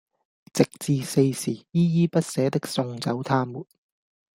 [0.51, 3.63] 直至四時依依不捨的送走他們！